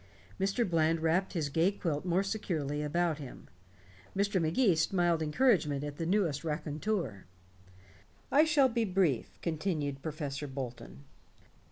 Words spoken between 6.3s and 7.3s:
raconteur.